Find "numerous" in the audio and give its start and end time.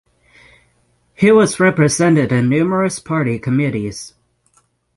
2.49-2.97